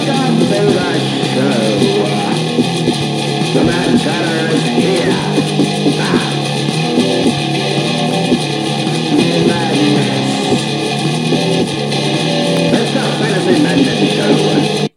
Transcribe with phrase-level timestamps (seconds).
[0.00, 0.06] To
[12.96, 14.88] the Fantasy Madness Show.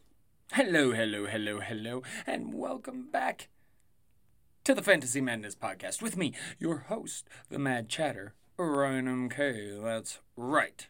[0.53, 3.49] Hello, hello, hello, hello, and welcome back
[4.63, 9.83] to the Fantasy Madness Podcast with me, your host, the Mad Chatter, Ryan MK.
[9.83, 10.87] That's right.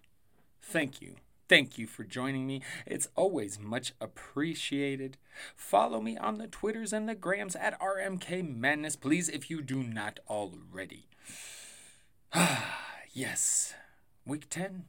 [0.61, 1.15] Thank you.
[1.49, 2.61] Thank you for joining me.
[2.85, 5.17] It's always much appreciated.
[5.55, 9.83] Follow me on the Twitters and the Grams at RMK Madness, please, if you do
[9.83, 11.07] not already.
[12.33, 12.79] Ah,
[13.13, 13.73] yes.
[14.25, 14.85] Week 10.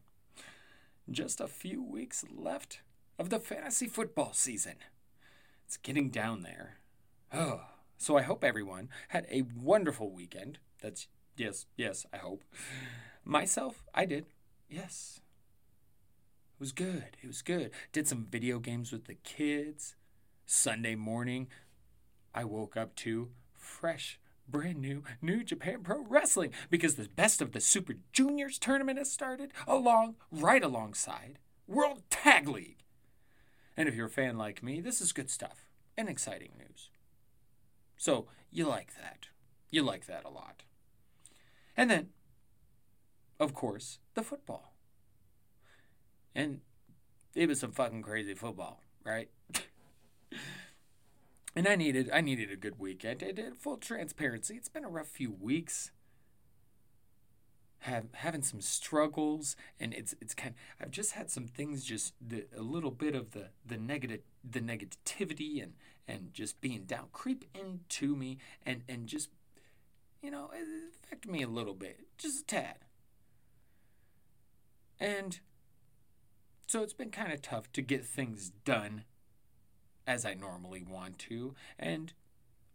[1.11, 2.81] Just a few weeks left
[3.19, 4.77] of the fantasy football season.
[5.67, 6.79] It's getting down there.
[7.33, 7.63] Oh,
[7.99, 10.59] so I hope everyone had a wonderful weekend.
[10.81, 12.45] That's yes, yes, I hope.
[13.25, 14.27] Myself, I did.
[14.69, 15.21] Yes.
[16.65, 17.19] Was good.
[17.23, 17.73] It was good.
[17.93, 19.97] Did some video games with the kids.
[20.47, 21.49] Sunday morning,
[22.35, 27.53] I woke up to fresh, brand new New Japan Pro Wrestling because the best of
[27.53, 32.83] the Super Juniors tournament has started along right alongside World Tag League.
[33.77, 36.89] And if you're a fan like me, this is good stuff and exciting news.
[37.99, 39.27] So you like that.
[39.69, 40.63] You like that a lot.
[41.77, 42.09] And then,
[43.39, 44.74] of course, the football.
[46.35, 46.61] And
[47.35, 49.29] it was some fucking crazy football, right?
[51.57, 53.23] and I needed I needed a good weekend.
[53.27, 54.55] I did full transparency.
[54.57, 55.91] It's been a rough few weeks.
[57.81, 60.55] Have having some struggles, and it's it's kind.
[60.81, 64.61] I've just had some things, just the, a little bit of the the negative the
[64.61, 65.75] negativity and
[66.09, 69.29] and just being down creep into me, and and just
[70.23, 70.67] you know it
[71.05, 72.77] affected me a little bit, just a tad.
[74.99, 75.41] And
[76.67, 79.05] so it's been kind of tough to get things done
[80.07, 81.55] as I normally want to.
[81.79, 82.13] And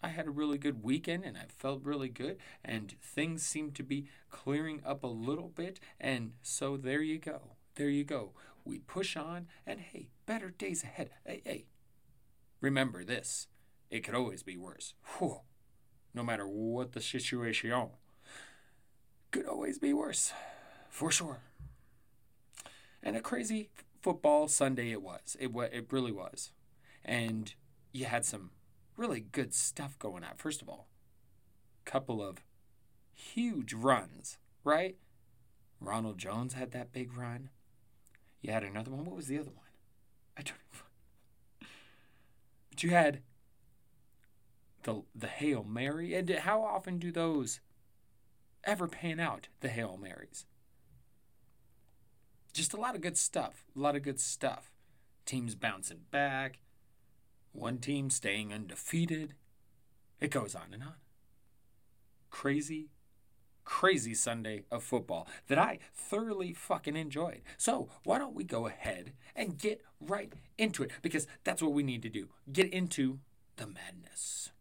[0.01, 2.37] I had a really good weekend and I felt really good.
[2.63, 5.79] And things seem to be clearing up a little bit.
[5.99, 7.55] And so there you go.
[7.75, 8.31] There you go.
[8.65, 11.11] We push on and hey, better days ahead.
[11.25, 11.65] Hey, hey.
[12.61, 13.47] Remember this
[13.89, 14.93] it could always be worse.
[15.17, 15.39] Whew.
[16.13, 17.71] No matter what the situation,
[19.31, 20.33] could always be worse.
[20.89, 21.39] For sure.
[23.01, 23.69] And a crazy
[24.01, 25.35] football Sunday it was.
[25.39, 26.51] It it really was.
[27.03, 27.53] And
[27.91, 28.51] you had some
[28.97, 30.31] really good stuff going on.
[30.37, 30.87] First of all,
[31.85, 32.43] couple of
[33.13, 34.97] huge runs, right?
[35.79, 37.49] Ronald Jones had that big run.
[38.41, 39.05] You had another one.
[39.05, 39.65] What was the other one?
[40.37, 40.57] I don't
[42.69, 43.21] But you had
[44.83, 46.13] the the Hail Mary.
[46.13, 47.59] And how often do those
[48.63, 50.45] ever pan out, the Hail Marys?
[52.53, 53.65] Just a lot of good stuff.
[53.75, 54.71] A lot of good stuff.
[55.25, 56.59] Teams bouncing back.
[57.51, 59.35] One team staying undefeated.
[60.19, 60.95] It goes on and on.
[62.29, 62.89] Crazy,
[63.63, 67.41] crazy Sunday of football that I thoroughly fucking enjoyed.
[67.57, 70.91] So, why don't we go ahead and get right into it?
[71.01, 72.29] Because that's what we need to do.
[72.51, 73.19] Get into
[73.55, 74.51] the madness.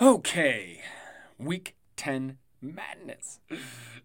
[0.00, 0.80] Okay,
[1.40, 3.40] week 10 madness.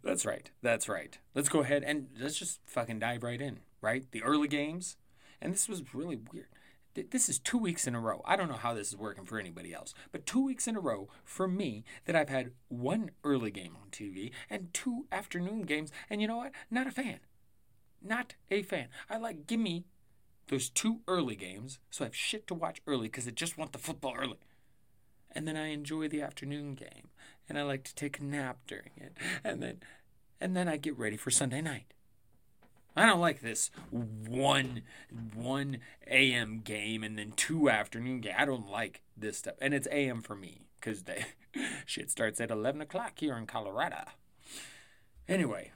[0.04, 0.50] That's right.
[0.64, 1.20] That's right.
[1.36, 4.04] Let's go ahead and let's just fucking dive right in, right?
[4.10, 4.98] The early games.
[5.40, 6.48] And this was really weird.
[7.12, 8.24] This is two weeks in a row.
[8.26, 10.80] I don't know how this is working for anybody else, but two weeks in a
[10.80, 15.92] row for me that I've had one early game on TV and two afternoon games.
[16.10, 16.54] And you know what?
[16.72, 17.20] Not a fan.
[18.02, 18.88] Not a fan.
[19.12, 19.86] I like, give me
[20.48, 23.74] those two early games so I have shit to watch early because I just want
[23.74, 24.40] the football early
[25.36, 27.10] and then I enjoy the afternoon game,
[27.48, 29.80] and I like to take a nap during it, and then
[30.40, 31.94] and then I get ready for Sunday night.
[32.96, 34.82] I don't like this one
[35.34, 36.62] one a.m.
[36.64, 38.36] game and then two afternoon game.
[38.38, 40.22] I don't like this stuff, and it's a.m.
[40.22, 41.26] for me because the
[41.86, 44.06] shit starts at eleven o'clock here in Colorado.
[45.28, 45.72] Anyway,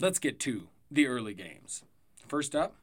[0.00, 1.84] let's get to the early games.
[2.26, 2.76] First up,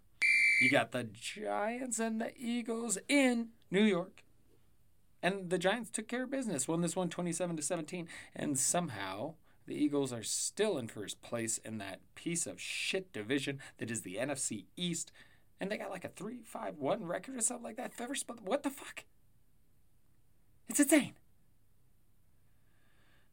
[0.61, 4.23] you got the Giants and the Eagles in New York.
[5.23, 9.35] And the Giants took care of business, won this one 27 to 17, and somehow
[9.67, 14.01] the Eagles are still in first place in that piece of shit division that is
[14.01, 15.11] the NFC East.
[15.59, 17.93] And they got like a 3 5 1 record or something like that.
[17.93, 19.05] First, what the fuck?
[20.67, 21.13] It's insane.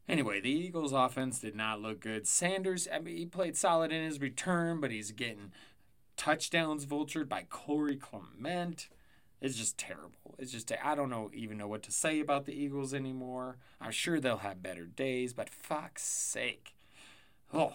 [0.07, 2.27] Anyway, the Eagles' offense did not look good.
[2.27, 5.51] Sanders, I mean, he played solid in his return, but he's getting
[6.17, 8.89] touchdowns vultured by Corey Clement.
[9.41, 10.35] It's just terrible.
[10.37, 13.57] It's just I don't know even know what to say about the Eagles anymore.
[13.79, 16.75] I'm sure they'll have better days, but fuck's sake.
[17.53, 17.73] Oh.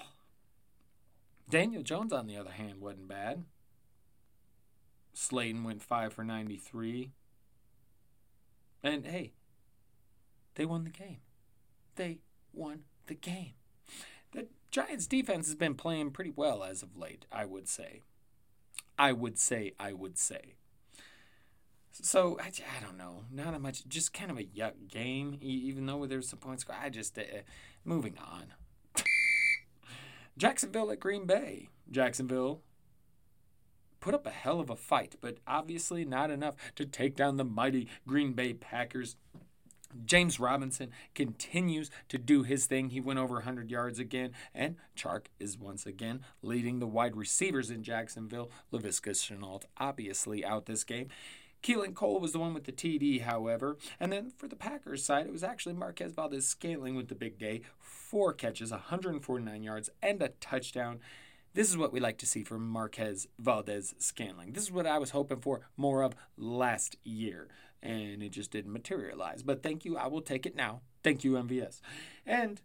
[1.49, 3.45] Daniel Jones on the other hand wasn't bad.
[5.13, 7.11] Slayton went 5 for 93.
[8.83, 9.33] And hey,
[10.55, 11.19] they won the game.
[11.97, 12.19] They
[12.53, 13.55] won the game.
[14.33, 18.01] The Giants defense has been playing pretty well as of late, I would say.
[18.99, 20.55] I would say, I would say.
[22.03, 25.39] So I, I don't know, not a much, just kind of a yuck game.
[25.41, 27.23] Even though there's some points, I just uh,
[27.85, 28.55] moving on.
[30.39, 31.69] Jacksonville at Green Bay.
[31.91, 32.63] Jacksonville
[34.01, 37.45] put up a hell of a fight, but obviously not enough to take down the
[37.45, 39.17] mighty Green Bay Packers.
[40.05, 42.91] James Robinson continues to do his thing.
[42.91, 47.71] He went over 100 yards again, and Chark is once again leading the wide receivers
[47.71, 48.51] in Jacksonville.
[48.73, 51.09] Laviska Shenault obviously out this game.
[51.65, 53.79] Keelan Cole was the one with the TD, however.
[53.99, 57.63] And then for the Packers side, it was actually Marquez Valdes-Scantling with the big day.
[57.79, 61.01] Four catches, 149 yards, and a touchdown.
[61.55, 64.53] This is what we like to see from Marquez Valdes-Scantling.
[64.53, 67.49] This is what I was hoping for more of last year,
[67.83, 69.43] and it just didn't materialize.
[69.43, 69.97] But thank you.
[69.97, 70.83] I will take it now.
[71.03, 71.81] Thank you, MVS.
[72.27, 72.61] And,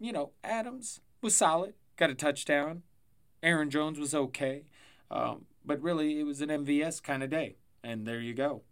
[0.00, 2.84] you know, Adams was solid, got a touchdown.
[3.42, 4.64] Aaron Jones was okay.
[5.10, 7.56] Um, but really, it was an MVS kind of day.
[7.82, 8.62] And there you go.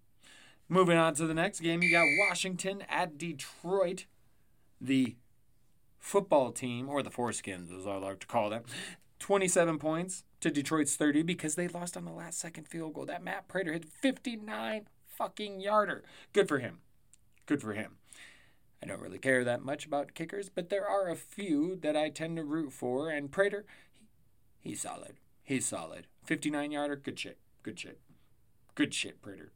[0.69, 4.07] Moving on to the next game, you got Washington at Detroit.
[4.81, 5.17] The
[5.99, 8.62] football team, or the Foreskins, as I like to call them,
[9.19, 13.05] 27 points to Detroit's 30 because they lost on the last second field goal.
[13.05, 16.03] That Matt Prater hit 59 fucking yarder.
[16.33, 16.79] Good for him.
[17.47, 17.97] Good for him.
[18.83, 22.09] I don't really care that much about kickers, but there are a few that I
[22.09, 23.67] tend to root for, and Prater,
[24.59, 25.17] he, he's solid.
[25.43, 26.07] He's solid.
[26.25, 27.39] 59 yarder, good shit.
[27.62, 27.99] Good shit.
[28.75, 29.52] Good shit, Prater.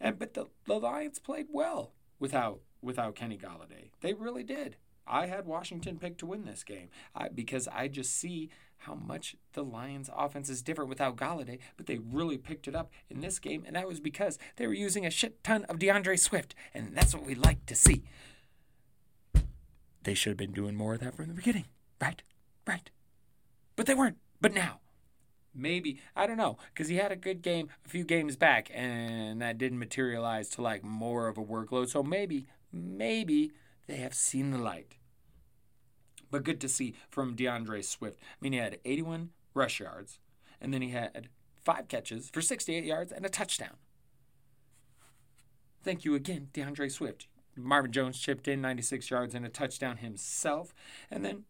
[0.00, 3.90] And but the, the Lions played well without without Kenny Golladay.
[4.00, 4.76] They really did.
[5.06, 8.50] I had Washington picked to win this game I, because I just see
[8.82, 12.90] how much the Lions' offense is different without Golladay, but they really picked it up
[13.08, 16.18] in this game, and that was because they were using a shit ton of DeAndre
[16.18, 18.04] Swift, and that's what we like to see.
[20.04, 21.64] They should have been doing more of that from the beginning,
[22.00, 22.22] right?
[22.66, 22.90] Right.
[23.74, 24.18] But they weren't.
[24.40, 24.80] But now,
[25.58, 29.42] maybe I don't know because he had a good game a few games back, and
[29.42, 31.88] that didn't materialize to like more of a workload.
[31.88, 33.52] So maybe, maybe
[33.86, 34.94] they have seen the light.
[36.30, 38.20] But good to see from DeAndre Swift.
[38.20, 40.18] I mean, he had 81 rush yards,
[40.60, 41.28] and then he had
[41.62, 43.76] five catches for 68 yards and a touchdown.
[45.82, 47.26] Thank you again, DeAndre Swift.
[47.56, 50.74] Marvin Jones chipped in 96 yards and a touchdown himself.
[51.10, 51.44] And then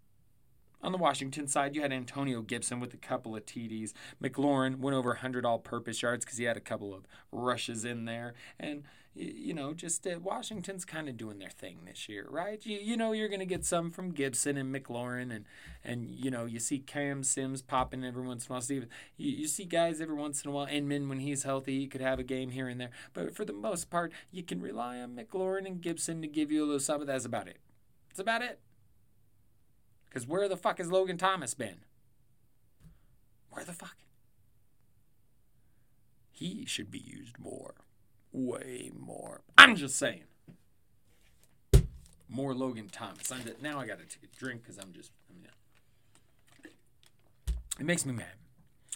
[0.82, 3.92] on the Washington side, you had Antonio Gibson with a couple of TDs.
[4.22, 8.04] McLaurin went over 100 all purpose yards because he had a couple of rushes in
[8.04, 8.34] there.
[8.60, 8.84] And,
[9.14, 12.64] you know, just uh, Washington's kind of doing their thing this year, right?
[12.64, 15.34] You, you know, you're going to get some from Gibson and McLaurin.
[15.34, 15.46] And,
[15.82, 18.62] and, you know, you see Cam Sims popping every once in a while.
[18.62, 18.86] Steve,
[19.16, 20.66] you, you see guys every once in a while.
[20.66, 22.90] Inman, when he's healthy, he could have a game here and there.
[23.14, 26.62] But for the most part, you can rely on McLaurin and Gibson to give you
[26.62, 27.08] a little something.
[27.08, 27.58] That's about it.
[28.10, 28.60] That's about it.
[30.18, 31.76] Because where the fuck has Logan Thomas been?
[33.52, 33.94] Where the fuck?
[36.32, 37.74] He should be used more.
[38.32, 39.42] Way more.
[39.56, 40.24] I'm just saying.
[42.28, 43.30] More Logan Thomas.
[43.30, 45.12] I'm just, now I gotta take a drink because I'm just.
[45.30, 45.46] I mean,
[47.78, 48.34] it makes me mad.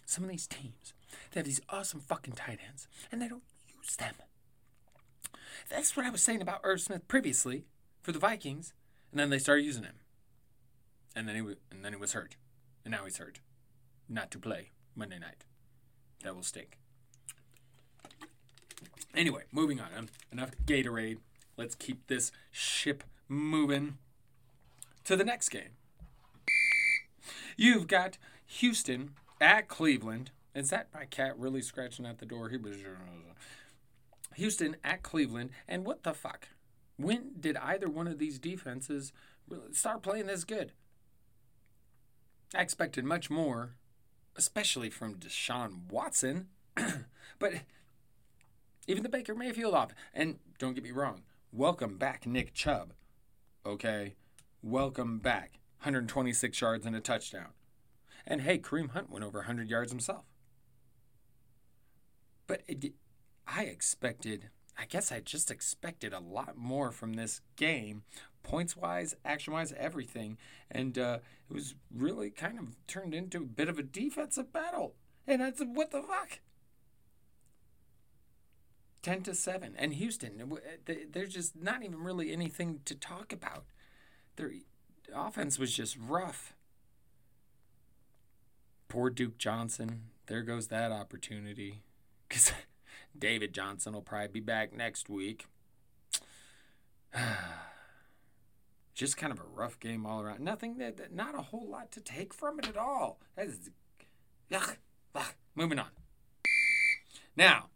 [0.05, 0.93] Some of these teams,
[1.31, 4.15] they have these awesome fucking tight ends, and they don't use them.
[5.71, 7.67] That's what I was saying about Irv Smith previously
[8.01, 8.73] for the Vikings,
[9.13, 10.02] and then they started using him
[11.15, 12.37] and then he w- and then he was hurt,
[12.85, 13.41] and now he's hurt,
[14.09, 15.45] not to play Monday night.
[16.23, 16.79] That will stink.
[19.15, 19.89] Anyway, moving on.
[19.97, 21.19] Um, enough Gatorade.
[21.57, 23.99] Let's keep this ship moving
[25.05, 25.77] to the next game.
[27.57, 28.17] You've got
[28.47, 30.31] Houston at Cleveland.
[30.55, 32.49] Is that my cat really scratching at the door?
[32.49, 32.77] He was.
[34.37, 36.49] Houston at Cleveland, and what the fuck?
[36.97, 39.13] When did either one of these defenses
[39.73, 40.73] start playing this good?
[42.55, 43.77] I expected much more,
[44.37, 46.49] especially from Deshaun Watson.
[47.39, 47.55] but
[48.87, 49.93] even the Baker Mayfield off.
[50.13, 52.93] And don't get me wrong, welcome back, Nick Chubb.
[53.65, 54.17] Okay?
[54.63, 55.59] Welcome back.
[55.79, 57.49] 126 yards and a touchdown.
[58.27, 60.25] And hey, Kareem Hunt went over 100 yards himself.
[62.47, 62.93] But it,
[63.47, 68.03] I expected, I guess I just expected a lot more from this game
[68.43, 70.39] points wise, action wise, everything.
[70.71, 71.19] And uh,
[71.49, 74.95] it was really kind of turned into a bit of a defensive battle.
[75.27, 76.41] And that's what the fuck?
[79.03, 79.75] 10 to 7.
[79.77, 83.65] And Houston, there's just not even really anything to talk about.
[84.37, 84.53] Their
[85.15, 86.55] offense was just rough.
[88.89, 90.05] Poor Duke Johnson.
[90.27, 91.83] There goes that opportunity.
[92.33, 92.53] Because
[93.19, 95.45] David Johnson will probably be back next week.
[98.95, 100.41] just kind of a rough game all around.
[100.41, 103.21] Nothing that, that- not a whole lot to take from it at all.
[103.37, 103.71] That is,
[104.51, 104.77] yuck,
[105.15, 105.33] yuck.
[105.55, 105.89] Moving on.
[107.37, 107.69] Now,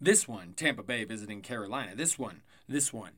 [0.00, 1.94] this one, Tampa Bay visiting Carolina.
[1.94, 3.12] This one, this one,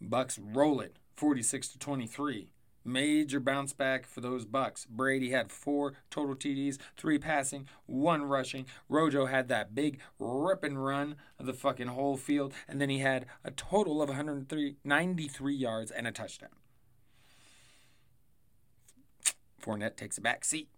[0.00, 2.52] Bucks roll it, 46 to 23.
[2.86, 4.86] Major bounce back for those Bucks.
[4.88, 8.66] Brady had four total TDs, three passing, one rushing.
[8.88, 13.00] Rojo had that big rip and run of the fucking whole field, and then he
[13.00, 16.50] had a total of 193 yards and a touchdown.
[19.60, 20.68] Fournette takes a back seat.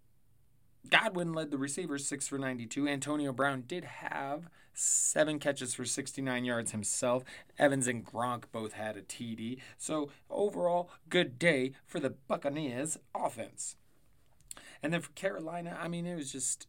[0.87, 2.87] Godwin led the receivers, 6 for 92.
[2.87, 7.23] Antonio Brown did have seven catches for 69 yards himself.
[7.57, 9.59] Evans and Gronk both had a TD.
[9.77, 13.75] So, overall, good day for the Buccaneers offense.
[14.81, 16.67] And then for Carolina, I mean, it was just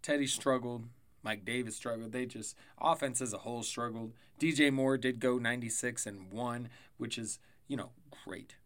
[0.00, 0.86] Teddy struggled.
[1.22, 2.12] Mike Davis struggled.
[2.12, 4.12] They just, offense as a whole struggled.
[4.40, 7.90] DJ Moore did go 96 and 1, which is, you know,
[8.24, 8.56] great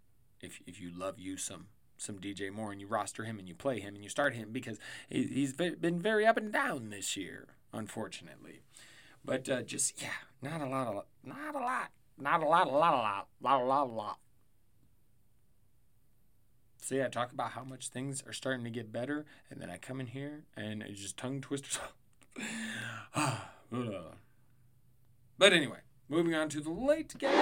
[0.41, 1.67] if, if you love you some
[1.97, 4.51] some DJ Moore and you roster him and you play him and you start him
[4.53, 8.61] because he's been very up and down this year, unfortunately.
[9.25, 10.09] But uh, just yeah,
[10.41, 13.61] not a lot, of, not a lot, not a lot, a lot, a lot, lot,
[13.61, 14.19] a lot, a lot.
[16.81, 19.79] See, I talk about how much things are starting to get better, and then I
[19.79, 21.81] come in here and it's just tongue twisters.
[23.17, 23.33] but
[25.53, 27.33] anyway, moving on to the late games.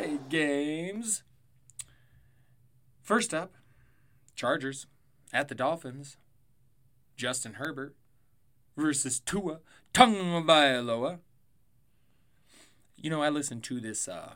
[0.00, 1.24] Late games.
[3.02, 3.54] First up,
[4.36, 4.86] Chargers
[5.32, 6.16] at the Dolphins.
[7.16, 7.96] Justin Herbert
[8.76, 9.58] versus Tua
[9.92, 11.18] Tagovailoa.
[12.96, 14.34] You know, I listened to this uh,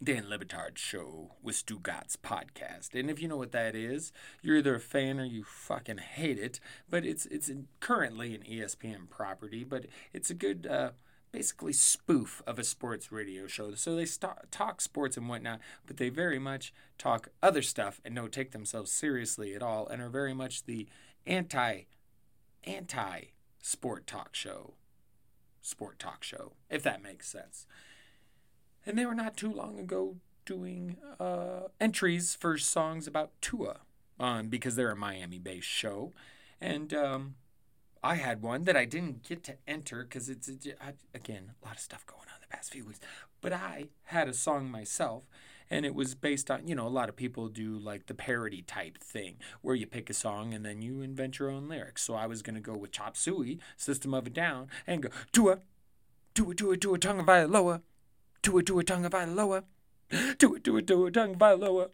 [0.00, 4.58] Dan Le Batard show with Stugotz podcast, and if you know what that is, you're
[4.58, 6.60] either a fan or you fucking hate it.
[6.88, 10.68] But it's it's currently an ESPN property, but it's a good.
[10.70, 10.90] Uh,
[11.34, 13.74] basically spoof of a sports radio show.
[13.74, 18.14] So they st- talk sports and whatnot, but they very much talk other stuff and
[18.14, 20.86] don't take themselves seriously at all, and are very much the
[21.26, 21.86] anti
[22.62, 23.20] anti
[23.60, 24.74] sport talk show,
[25.60, 27.66] sport talk show, if that makes sense.
[28.86, 33.78] And they were not too long ago doing uh, entries for songs about Tua,
[34.20, 36.12] um, because they're a Miami-based show,
[36.60, 37.34] and um,
[38.04, 41.66] I had one that I didn't get to enter because it's it, I, again a
[41.66, 43.00] lot of stuff going on the past few weeks.
[43.40, 45.22] But I had a song myself,
[45.70, 48.60] and it was based on you know a lot of people do like the parody
[48.60, 52.02] type thing where you pick a song and then you invent your own lyrics.
[52.02, 55.60] So I was gonna go with Chop Suey, System of a Down, and go Tua,
[56.34, 57.80] Tua, Tua, Tua, Tongue of Iloa,
[58.42, 59.64] Tua, Tua, Tongue of Iloa,
[60.38, 61.88] Tua, Tua, Tua, Tongue of Iloa,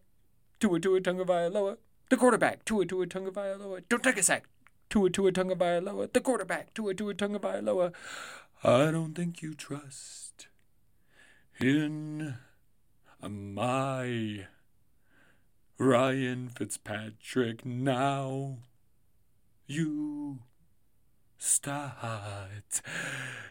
[0.58, 1.76] Tua, Tua, Tongue of Iloa.
[2.10, 3.82] The quarterback, Tua, Tua, Tongue of Iloa.
[3.88, 4.48] Don't take a sack.
[4.90, 7.92] Tua Tua Tunga Vailoa, the quarterback, Tua Tua Tunga Vailoa.
[8.64, 10.48] I don't think you trust
[11.60, 12.34] in
[13.22, 14.46] uh, my
[15.78, 18.58] Ryan Fitzpatrick now.
[19.68, 20.40] You
[21.38, 22.82] start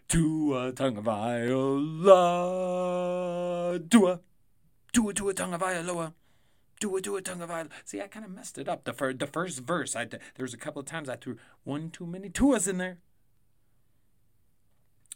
[0.09, 2.19] Tua Tunga Viola.
[3.89, 4.19] Tua,
[4.91, 6.11] Tua Tua Tunga Vailoa
[6.79, 7.71] do it, do it, tongue of Ireland.
[7.85, 8.85] See, I kind of messed it up.
[8.85, 11.89] The, fir- the first verse, I there was a couple of times I threw one
[11.89, 12.99] too many tuas in there.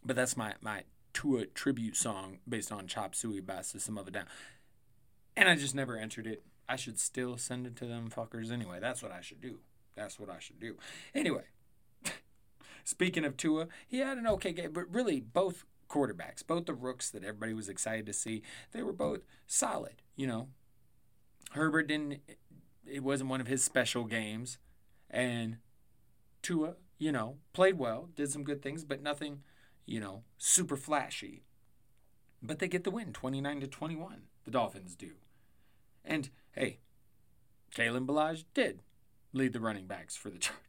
[0.06, 4.12] But that's my my Tua tribute song based on Chop Suey by System of a
[4.12, 4.26] Down.
[5.38, 6.44] And I just never entered it.
[6.68, 8.80] I should still send it to them fuckers anyway.
[8.80, 9.60] That's what I should do.
[9.96, 10.78] That's what I should do.
[11.14, 11.44] Anyway,
[12.84, 17.10] speaking of Tua, he had an okay game, but really both quarterbacks, both the rooks
[17.12, 18.42] that everybody was excited to see,
[18.72, 20.48] they were both solid, you know,
[21.54, 22.22] Herbert didn't.
[22.86, 24.58] It wasn't one of his special games,
[25.10, 25.58] and
[26.42, 29.44] Tua, you know, played well, did some good things, but nothing,
[29.86, 31.44] you know, super flashy.
[32.42, 34.24] But they get the win, twenty nine to twenty one.
[34.46, 35.12] The Dolphins do,
[36.04, 36.80] and hey,
[37.76, 38.82] Kalen Ballage did
[39.32, 40.60] lead the running backs for the Chargers.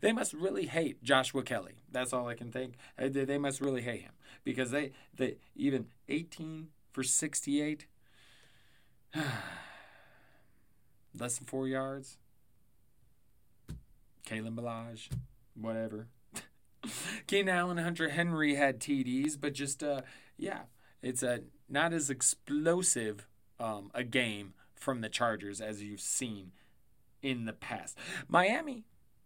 [0.00, 1.82] They must really hate Joshua Kelley.
[1.90, 2.74] That's all I can think.
[2.98, 4.12] They must really hate him
[4.44, 7.86] because they they even eighteen for sixty eight.
[11.18, 12.18] less than four yards.
[14.26, 15.08] Kalen Ballage,
[15.54, 16.08] whatever.
[17.26, 20.02] Keenan Allen, Hunter Henry had TDs, but just uh,
[20.36, 20.62] yeah,
[21.02, 23.26] it's a not as explosive
[23.60, 26.52] um, a game from the Chargers as you've seen
[27.22, 27.96] in the past.
[28.28, 28.84] Miami,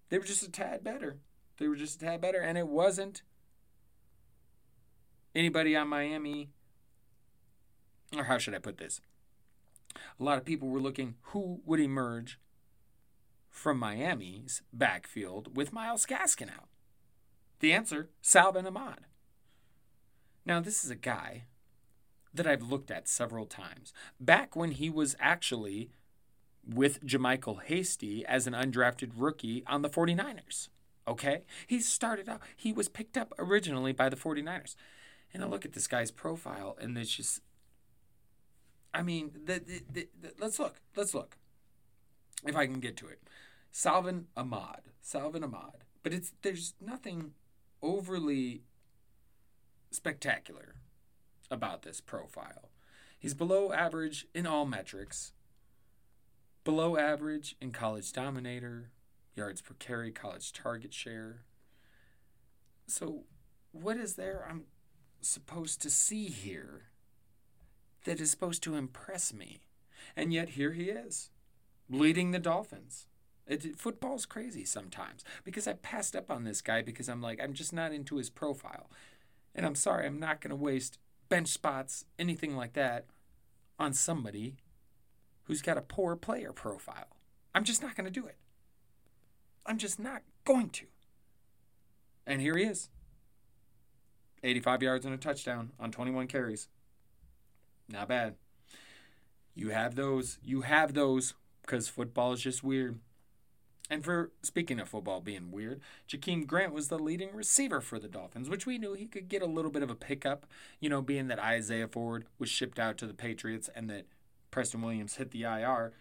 [0.09, 1.19] They were just a tad better.
[1.59, 3.23] They were just a tad better, and it wasn't
[5.35, 6.51] anybody on Miami.
[8.17, 9.01] Or how should I put this?
[9.95, 12.39] A lot of people were looking who would emerge
[13.49, 16.69] from Miami's backfield with Myles Gaskin out.
[17.61, 19.07] The answer Salvon Ahmed.
[20.45, 21.45] Now, this is a guy
[22.33, 23.93] that I've looked at several times.
[24.21, 25.91] Back when he was actually
[26.67, 30.69] with JaMycal Hasty as an undrafted rookie on the 49ers.
[31.07, 31.43] Okay?
[31.67, 34.77] He started out, he was picked up originally by the 49ers.
[35.33, 37.41] And I look at this guy's profile and it's just,
[38.99, 39.63] I mean, the,
[39.93, 40.81] the, the, let's look.
[40.97, 41.37] Let's look.
[42.45, 43.21] If I can get to it.
[43.71, 44.91] Salvon Ahmed.
[45.01, 45.85] Salvon Ahmed.
[46.03, 47.35] But it's there's nothing
[47.81, 48.63] overly
[49.93, 50.75] spectacular
[51.49, 52.71] about this profile.
[53.17, 55.33] He's below average in all metrics,
[56.65, 58.91] below average in college dominator,
[59.37, 61.45] yards per carry, college target share.
[62.89, 63.27] So,
[63.71, 64.65] what is there I'm
[65.21, 66.89] supposed to see here
[68.09, 69.61] that is supposed to impress me?
[70.17, 71.29] And yet, here he is,
[71.91, 73.07] leading the Dolphins.
[73.47, 77.53] It, football's crazy sometimes because I passed up on this guy because I'm like, I'm
[77.53, 78.91] just not into his profile.
[79.55, 80.99] And I'm sorry, I'm not going to waste
[81.29, 83.05] bench spots, anything like that,
[83.79, 84.57] on somebody
[85.45, 87.19] who's got a poor player profile.
[87.55, 88.37] I'm just not going to do it.
[89.67, 90.87] I'm just not going to.
[92.27, 92.89] And here he is
[94.43, 96.69] 85 yards and a touchdown on 21 carries.
[97.89, 98.35] Not bad.
[99.55, 100.39] You have those.
[100.45, 102.99] You have those because football is just weird.
[103.91, 108.09] And for speaking of football being weird, Jakeem Grant was the leading receiver for the
[108.09, 110.47] Dolphins, which we knew he could get a little bit of a pickup,
[110.79, 114.07] you know, being that Isaiah Ford was shipped out to the Patriots and that
[114.51, 115.93] Preston Williams hit the IR.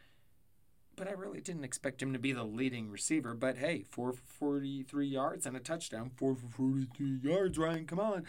[0.97, 3.33] But I really didn't expect him to be the leading receiver.
[3.33, 6.11] But hey, 443 yards and a touchdown.
[6.17, 7.85] 4 for 43 yards, Ryan.
[7.85, 8.25] Come on.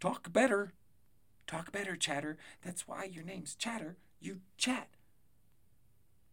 [0.00, 0.72] Talk better.
[1.46, 2.36] Talk better, Chatter.
[2.64, 3.96] That's why your name's Chatter.
[4.20, 4.88] You chat.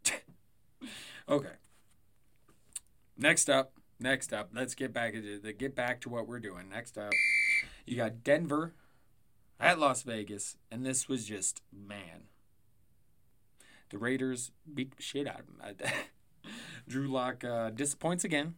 [1.29, 1.55] okay.
[3.17, 6.69] Next up, next up, let's get back to get back to what we're doing.
[6.69, 7.13] Next up,
[7.85, 8.73] you got Denver
[9.59, 12.23] at Las Vegas, and this was just man.
[13.89, 15.91] The Raiders beat the shit out of them.
[16.87, 18.55] Drew Lock uh, disappoints again.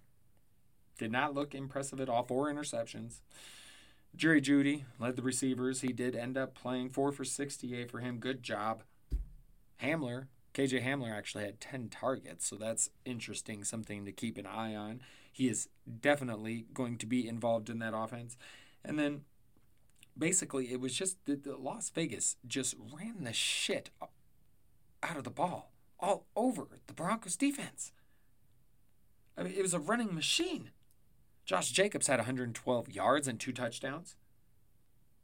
[0.98, 2.24] Did not look impressive at all.
[2.24, 3.20] Four interceptions.
[4.16, 5.82] Jerry Jeudy led the receivers.
[5.82, 8.20] He did end up playing four for 68 for him.
[8.20, 8.84] Good job.
[9.82, 14.74] Hamler KJ Hamler actually had 10 targets, so that's interesting, something to keep an eye
[14.74, 15.02] on.
[15.32, 15.68] He is
[16.00, 18.38] definitely going to be involved in that offense.
[18.84, 19.26] And then
[20.18, 23.90] basically, it was just the, the Las Vegas just ran the shit
[25.04, 27.92] out of the ball all over the Broncos defense.
[29.38, 30.72] I mean, it was a running machine.
[31.46, 34.16] Josh Jacobs had 112 yards and two touchdowns.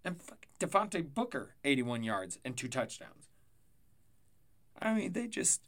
[0.04, 0.18] And
[0.60, 3.30] Devontae Booker, 81 yards and two touchdowns.
[4.82, 5.62] I mean, they just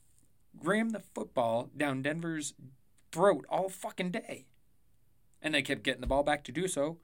[0.61, 2.53] rammed the football down Denver's
[3.11, 4.45] throat all fucking day.
[5.41, 6.97] And they kept getting the ball back to do so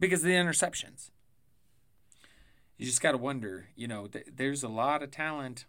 [0.00, 1.10] because of the interceptions.
[2.78, 5.66] You just got to wonder, you know, th- there's a lot of talent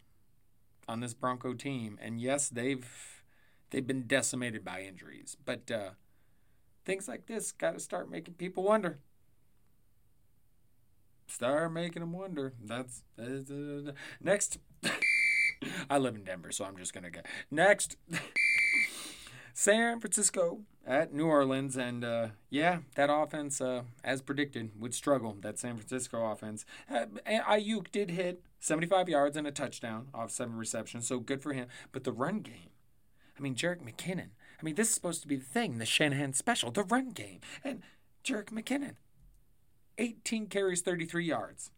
[0.88, 3.24] on this Bronco team, and yes, they've
[3.70, 5.92] they've been decimated by injuries, but uh,
[6.86, 9.00] things like this got to start making people wonder.
[11.28, 12.54] Start making them wonder.
[12.64, 13.92] That's uh,
[14.22, 14.60] next.
[15.90, 17.98] I live in Denver, so I'm just gonna go next.
[19.54, 25.38] San Francisco at New Orleans, and uh, yeah, that offense, uh, as predicted, would struggle.
[25.40, 26.66] That San Francisco offense.
[26.92, 31.54] Uh, Aiyuk did hit 75 yards and a touchdown off seven receptions, so good for
[31.54, 31.68] him.
[31.92, 32.72] But the run game,
[33.38, 34.30] I mean, Jerick McKinnon.
[34.60, 37.40] I mean, this is supposed to be the thing, the Shanahan special, the run game,
[37.64, 37.82] and
[38.24, 38.96] Jerick McKinnon,
[39.98, 41.72] 18 carries, 33 yards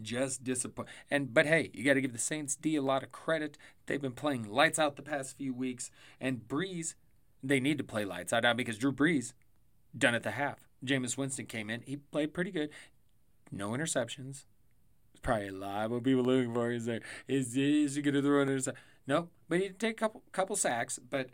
[0.00, 0.88] just disappoint.
[1.10, 3.58] And but hey, you got to give the Saints D a lot of credit.
[3.86, 5.90] They've been playing lights out the past few weeks,
[6.20, 6.94] and Brees,
[7.42, 9.32] they need to play lights out now because Drew Brees
[9.96, 10.68] done at the half.
[10.84, 12.70] Jameis Winston came in, he played pretty good,
[13.50, 14.44] no interceptions.
[15.22, 18.48] Probably a lot of people looking for is there is is he gonna throw an
[18.48, 18.82] interception?
[19.06, 21.30] No, but he did take a couple couple sacks, but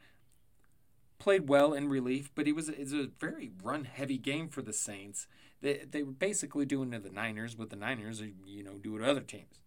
[1.18, 2.30] played well in relief.
[2.34, 5.26] But he was it's a very run heavy game for the Saints
[5.60, 9.08] they they were basically doing to the Niners what the Niners you know do to
[9.08, 9.60] other teams,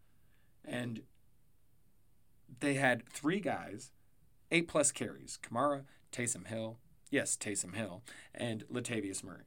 [0.65, 1.01] and
[2.59, 3.91] they had three guys,
[4.51, 6.77] eight plus carries: Kamara, Taysom Hill,
[7.09, 9.43] yes Taysom Hill, and Latavius Murray,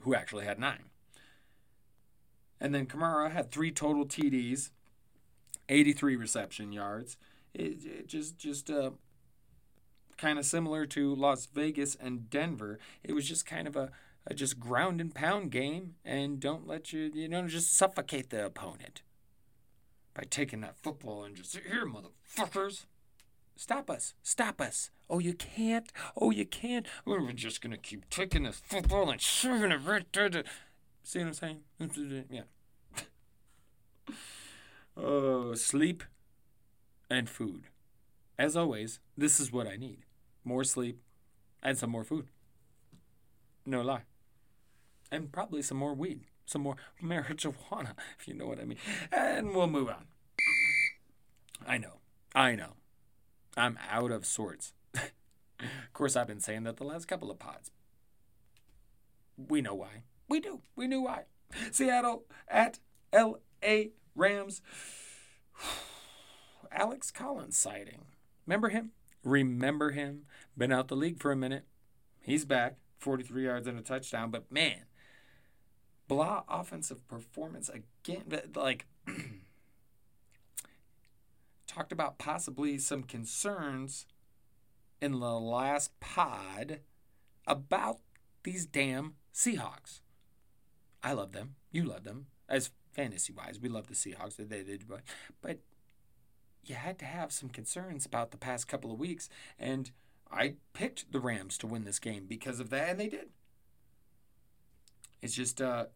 [0.00, 0.84] who actually had nine.
[2.60, 4.70] And then Kamara had three total TDs,
[5.68, 7.16] 83 reception yards.
[7.54, 8.90] It, it just just uh,
[10.16, 12.78] kind of similar to Las Vegas and Denver.
[13.02, 13.90] It was just kind of a,
[14.26, 18.44] a just ground and pound game, and don't let you you know just suffocate the
[18.44, 19.02] opponent
[20.14, 22.86] by taking that football and just here, motherfuckers.
[23.56, 24.14] Stop us.
[24.22, 24.90] Stop us.
[25.08, 25.90] Oh, you can't.
[26.20, 26.86] Oh, you can't.
[27.04, 30.28] We're just going to keep taking this football and shoving it right there.
[30.28, 30.44] To...
[31.02, 31.60] See what I'm saying?
[32.30, 32.42] Yeah.
[34.96, 36.02] Oh, sleep
[37.10, 37.64] and food.
[38.38, 40.06] As always, this is what I need
[40.46, 41.00] more sleep
[41.62, 42.28] and some more food.
[43.66, 44.04] No lie.
[45.10, 48.78] And probably some more weed, some more marijuana, if you know what I mean.
[49.12, 50.06] And we'll move on.
[51.66, 52.00] I know.
[52.34, 52.74] I know.
[53.56, 54.72] I'm out of sorts.
[54.94, 57.70] of course, I've been saying that the last couple of pods.
[59.36, 60.02] We know why.
[60.28, 60.60] We do.
[60.76, 61.24] We knew why.
[61.72, 62.78] Seattle at
[63.12, 63.90] L.A.
[64.16, 64.62] Rams.
[66.72, 68.06] Alex Collins sighting.
[68.46, 68.90] Remember him?
[69.22, 70.22] Remember him?
[70.56, 71.64] Been out the league for a minute.
[72.20, 72.76] He's back.
[72.98, 74.30] 43 yards and a touchdown.
[74.30, 74.82] But man,
[76.08, 78.24] blah offensive performance again.
[78.54, 78.86] Like,
[81.66, 84.06] talked about possibly some concerns
[85.00, 86.80] in the last pod
[87.46, 87.98] about
[88.44, 90.00] these damn Seahawks.
[91.02, 91.56] I love them.
[91.70, 92.26] You love them.
[92.48, 94.36] As fantasy wise, we love the Seahawks.
[94.36, 94.78] They, they,
[95.42, 95.58] but
[96.64, 99.28] you had to have some concerns about the past couple of weeks.
[99.58, 99.90] And
[100.32, 103.28] I picked the Rams to win this game because of that, and they did.
[105.22, 105.86] It's just uh,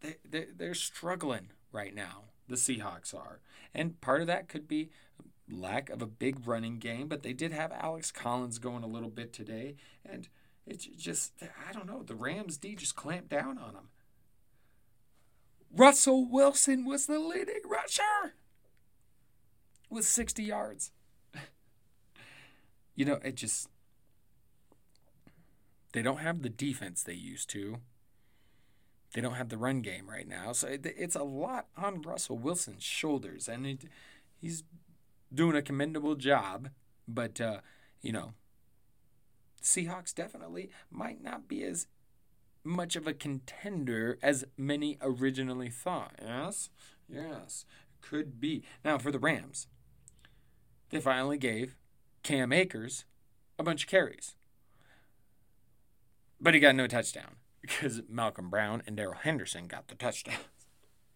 [0.00, 2.24] they, they, they're struggling right now.
[2.48, 3.40] The Seahawks are.
[3.74, 4.90] And part of that could be
[5.50, 9.10] lack of a big running game, but they did have Alex Collins going a little
[9.10, 9.76] bit today.
[10.04, 10.28] And
[10.66, 13.88] it's just, I don't know, the Rams D just clamped down on them.
[15.74, 18.34] Russell Wilson was the leading rusher
[19.90, 20.92] with 60 yards.
[22.94, 23.68] you know, it just,
[25.92, 27.78] they don't have the defense they used to.
[29.14, 30.52] They don't have the run game right now.
[30.52, 33.48] So it's a lot on Russell Wilson's shoulders.
[33.48, 33.84] And it,
[34.40, 34.64] he's
[35.32, 36.68] doing a commendable job.
[37.06, 37.60] But, uh,
[38.02, 38.34] you know,
[39.62, 41.86] Seahawks definitely might not be as
[42.64, 46.14] much of a contender as many originally thought.
[46.22, 46.70] Yes?
[47.08, 47.64] Yes.
[48.00, 48.62] Could be.
[48.84, 49.66] Now, for the Rams,
[50.90, 51.76] they finally gave
[52.22, 53.04] Cam Akers
[53.58, 54.34] a bunch of carries.
[56.40, 60.38] But he got no touchdown because Malcolm Brown and Darrell Henderson got the touchdowns.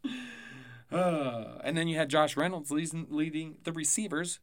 [0.92, 4.40] Uh, and then you had Josh Reynolds leading, the receivers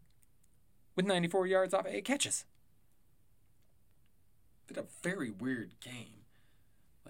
[0.96, 2.46] with 94 yards off eight catches.
[4.68, 6.19] Did a very weird game.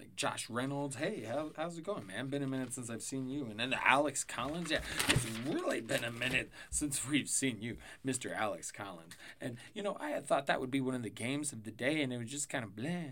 [0.00, 2.28] Like Josh Reynolds, hey, how, how's it going, man?
[2.28, 3.44] Been a minute since I've seen you.
[3.44, 8.34] And then Alex Collins, yeah, it's really been a minute since we've seen you, Mr.
[8.34, 9.12] Alex Collins.
[9.42, 11.70] And, you know, I had thought that would be one of the games of the
[11.70, 13.10] day, and it was just kind of blah.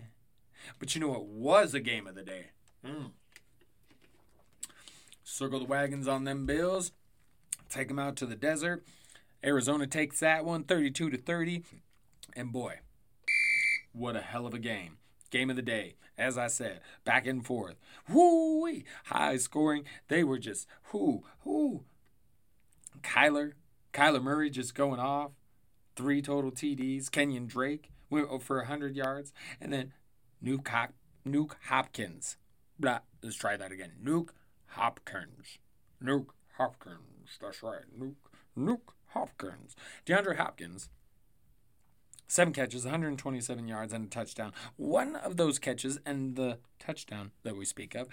[0.79, 2.47] But you know, it was a game of the day.
[2.83, 3.11] Mm.
[5.23, 6.91] Circle the wagons on them Bills.
[7.69, 8.83] Take them out to the desert.
[9.43, 11.63] Arizona takes that one 32 to 30.
[12.35, 12.79] And boy,
[13.93, 14.97] what a hell of a game.
[15.29, 17.75] Game of the day, as I said, back and forth.
[18.07, 18.83] Whoo!
[19.05, 19.85] High scoring.
[20.09, 21.85] They were just whoo, whoo.
[23.01, 23.53] Kyler,
[23.93, 25.31] Kyler Murray just going off.
[25.95, 27.09] Three total TDs.
[27.09, 29.33] Kenyan Drake went for 100 yards.
[29.59, 29.93] And then
[30.43, 30.93] Nuke, Hop-
[31.25, 32.37] Nuke Hopkins.
[32.77, 33.93] Blah, let's try that again.
[34.03, 34.29] Nuke
[34.67, 35.57] Hopkins.
[36.03, 36.27] Nuke
[36.57, 37.37] Hopkins.
[37.41, 37.83] That's right.
[37.97, 38.15] Nuke,
[38.57, 39.75] Nuke Hopkins.
[40.05, 40.89] DeAndre Hopkins
[42.31, 44.53] Seven catches, 127 yards, and a touchdown.
[44.77, 48.07] One of those catches and the touchdown that we speak of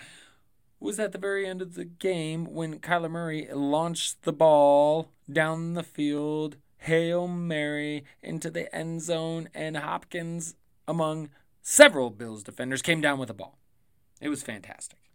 [0.81, 5.75] was at the very end of the game when Kyler Murray launched the ball down
[5.75, 10.55] the field, Hail Mary, into the end zone, and Hopkins,
[10.89, 11.29] among
[11.61, 13.59] several Bills defenders, came down with the ball.
[14.23, 15.11] It was fantastic.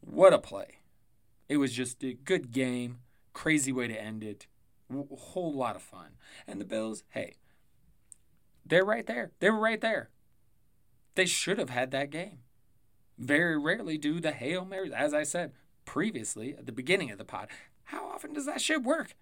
[0.00, 0.78] What a play.
[1.50, 3.00] It was just a good game,
[3.34, 4.46] crazy way to end it,
[4.90, 6.12] a whole lot of fun.
[6.46, 7.34] And the Bills, hey,
[8.66, 9.32] they're right there.
[9.40, 10.10] They were right there.
[11.14, 12.38] They should have had that game.
[13.18, 15.52] Very rarely do the Hail Marys, as I said
[15.84, 17.48] previously at the beginning of the pod.
[17.84, 19.14] How often does that shit work?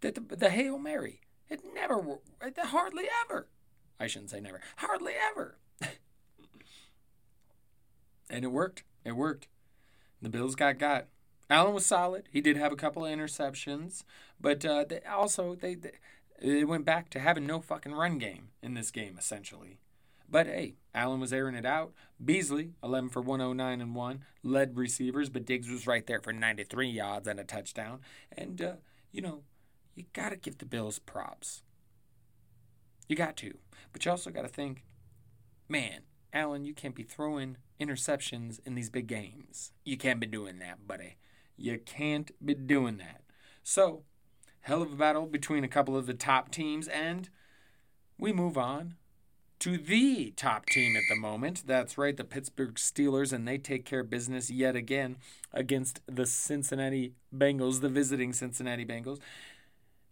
[0.00, 1.20] The, the, the Hail Mary.
[1.48, 3.48] It never, it hardly ever.
[3.98, 4.60] I shouldn't say never.
[4.76, 5.58] Hardly ever.
[8.30, 8.84] and it worked.
[9.04, 9.48] It worked.
[10.20, 11.06] The Bills got got.
[11.50, 12.28] Allen was solid.
[12.30, 14.04] He did have a couple of interceptions,
[14.38, 15.92] but uh, they also they, they
[16.40, 19.78] it went back to having no fucking run game in this game, essentially.
[20.30, 21.92] But hey, Allen was airing it out.
[22.22, 26.88] Beasley, 11 for 109 and 1, led receivers, but Diggs was right there for 93
[26.88, 28.00] yards and a touchdown.
[28.36, 28.72] And, uh,
[29.10, 29.42] you know,
[29.94, 31.62] you got to give the Bills props.
[33.08, 33.54] You got to.
[33.92, 34.84] But you also got to think,
[35.68, 39.72] man, Allen, you can't be throwing interceptions in these big games.
[39.84, 41.16] You can't be doing that, buddy.
[41.56, 43.22] You can't be doing that.
[43.62, 44.04] So,
[44.68, 47.30] hell of a battle between a couple of the top teams, and
[48.18, 48.96] we move on
[49.60, 51.64] to the top team at the moment.
[51.66, 55.16] That's right, the Pittsburgh Steelers, and they take care of business yet again
[55.54, 59.20] against the Cincinnati Bengals, the visiting Cincinnati Bengals.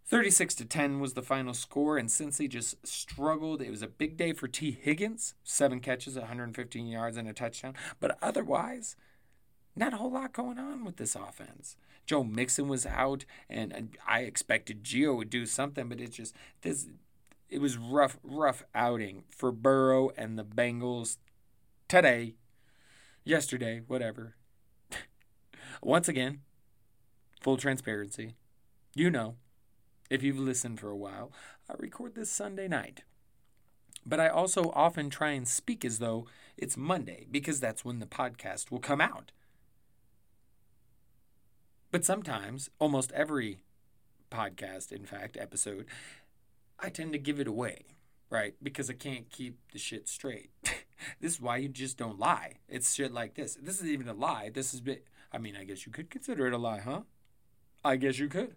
[0.07, 3.61] 36 to 10 was the final score, and Cincy just struggled.
[3.61, 7.75] It was a big day for Tee Higgins, seven catches, 115 yards, and a touchdown.
[7.99, 8.95] But otherwise,
[9.75, 11.75] not a whole lot going on with this offense.
[12.07, 16.33] Joe Mixon was out, and uh, I expected Gio would do something, but it's just
[16.61, 16.87] this.
[17.49, 21.17] It was rough, rough outing for Burrow and the Bengals
[21.87, 22.35] today,
[23.23, 24.35] yesterday, whatever.
[25.81, 26.41] Once again,
[27.41, 28.35] full transparency.
[28.95, 29.35] You know,
[30.09, 31.31] if you've listened for a while,
[31.69, 33.03] I record this Sunday night.
[34.05, 38.05] But I also often try and speak as though it's Monday because that's when the
[38.05, 39.31] podcast will come out.
[41.91, 43.63] But sometimes, almost every
[44.31, 45.85] podcast, in fact, episode,
[46.79, 47.85] I tend to give it away,
[48.29, 48.55] right?
[48.61, 50.51] Because I can't keep the shit straight.
[51.21, 52.53] this is why you just don't lie.
[52.67, 53.55] It's shit like this.
[53.55, 54.51] This isn't even a lie.
[54.53, 55.05] This is bit.
[55.31, 57.01] I mean, I guess you could consider it a lie, huh?
[57.83, 58.55] I guess you could.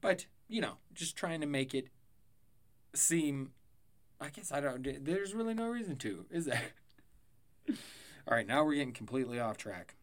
[0.00, 1.88] But, you know, just trying to make it
[2.94, 3.50] seem
[4.20, 6.60] I guess I don't there's really no reason to, is there?
[8.28, 9.94] All right, now we're getting completely off track.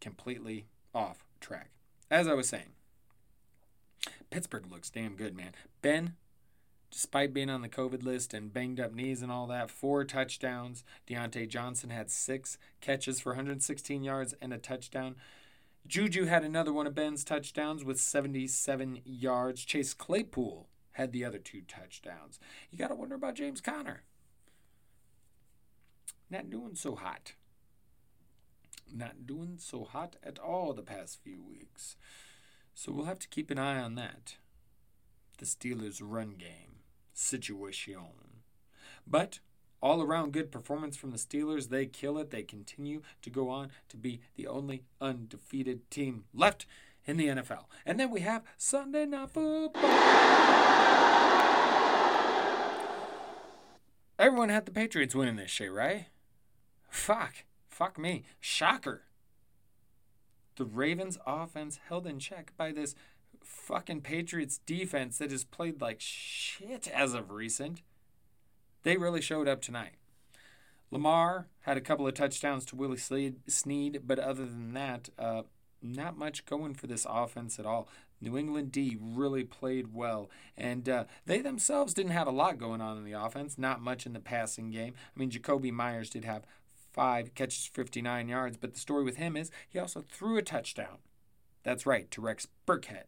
[0.00, 1.70] Completely off track.
[2.10, 2.72] As I was saying,
[4.30, 5.52] Pittsburgh looks damn good, man.
[5.82, 6.14] Ben,
[6.90, 10.84] despite being on the COVID list and banged up knees and all that, four touchdowns.
[11.08, 15.16] Diontae Johnson had six catches for 116 yards and a touchdown.
[15.86, 19.64] Juju had another one of Ben's touchdowns with 77 yards.
[19.64, 22.38] Chase Claypool had the other two touchdowns.
[22.70, 24.02] You got to wonder about James Conner.
[26.30, 27.34] Not doing so hot.
[28.92, 31.96] Not doing so hot at all the past few weeks.
[32.74, 34.36] So we'll have to keep an eye on that.
[35.38, 38.42] The Steelers' run game situation.
[39.06, 39.40] But
[39.84, 41.68] all around good performance from the Steelers.
[41.68, 42.30] They kill it.
[42.30, 46.64] They continue to go on to be the only undefeated team left
[47.04, 47.64] in the NFL.
[47.84, 49.82] And then we have Sunday Night Football.
[54.18, 56.06] Everyone had the Patriots winning this shit, right?
[56.88, 57.44] Fuck.
[57.74, 58.22] Fuck me.
[58.38, 59.02] Shocker.
[60.54, 62.94] The Ravens offense held in check by this
[63.42, 67.82] fucking Patriots defense that has played like shit as of recent.
[68.84, 69.94] They really showed up tonight.
[70.92, 75.42] Lamar had a couple of touchdowns to Willie Snead, but other than that, uh,
[75.82, 77.88] not much going for this offense at all.
[78.20, 82.80] New England D really played well, and uh, they themselves didn't have a lot going
[82.80, 84.94] on in the offense, not much in the passing game.
[85.14, 86.46] I mean, Jakobi Meyers did have
[86.94, 90.98] five catches, 59 yards, but the story with him is he also threw a touchdown.
[91.64, 93.04] That's right, to Rex Burkhead.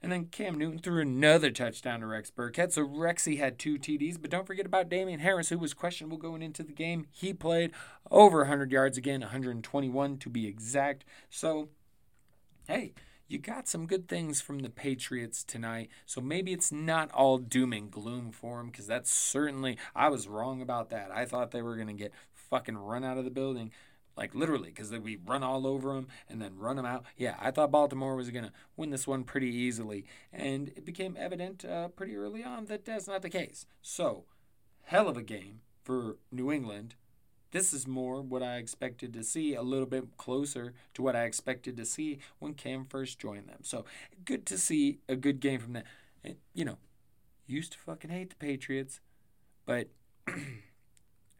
[0.00, 2.72] And then Cam Newton threw another touchdown to Rex Burkhead.
[2.72, 4.20] So Rexy had two TDs.
[4.20, 7.06] But don't forget about Damien Harris, who was questionable going into the game.
[7.10, 7.72] He played
[8.10, 11.04] over 100 yards again, 121 to be exact.
[11.30, 11.70] So,
[12.68, 12.94] hey,
[13.26, 15.90] you got some good things from the Patriots tonight.
[16.06, 20.28] So maybe it's not all doom and gloom for them because that's certainly, I was
[20.28, 21.10] wrong about that.
[21.12, 22.12] I thought they were going to get
[22.50, 23.72] fucking run out of the building
[24.18, 27.04] like literally, because we run all over them and then run them out.
[27.16, 31.16] Yeah, I thought Baltimore was going to win this one pretty easily, and it became
[31.16, 33.64] evident uh, pretty early on that that's not the case.
[33.80, 34.24] So,
[34.82, 36.96] hell of a game for New England.
[37.52, 41.22] This is more what I expected to see, a little bit closer to what I
[41.22, 43.60] expected to see when Cam first joined them.
[43.62, 43.84] So,
[44.24, 45.84] good to see a good game from them.
[46.52, 46.78] You know,
[47.46, 49.00] used to fucking hate the Patriots,
[49.64, 49.88] but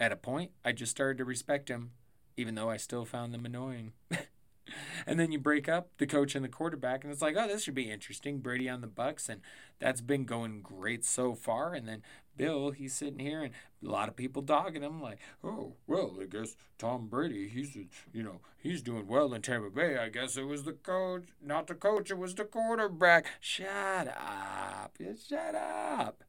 [0.01, 1.93] at a point, I just started to respect him,
[2.37, 3.93] even though I still found them annoying.
[5.07, 7.65] and then you break up the coach and the quarterback, and it's like, oh, this
[7.65, 8.39] should be interesting.
[8.39, 9.41] Brady on the Bucks, and
[9.79, 11.75] that's been going great so far.
[11.75, 12.03] And then
[12.37, 13.53] Bill, he's sitting here, and
[13.85, 18.23] a lot of people dogging him, like, oh, well, I guess Tom Brady, he's, you
[18.23, 19.99] know, he's doing well in Tampa Bay.
[19.99, 23.27] I guess it was the coach, not the coach, it was the quarterback.
[23.41, 24.97] Shut up,
[25.29, 26.23] shut up,